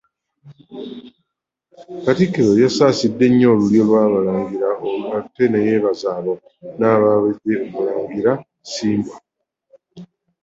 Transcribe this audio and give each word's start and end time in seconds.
Katikkiro 2.03 2.51
yasaasidde 2.63 3.25
nnyo 3.29 3.47
olulyo 3.53 3.83
Olulangira 4.05 4.69
ate 5.17 5.43
ne 5.47 5.59
yeebaza 5.67 6.07
abo 6.17 6.33
bonna 6.41 6.85
ababedde 6.95 7.53
Omulangira 7.63 8.31
Ssimbwa. 8.67 9.17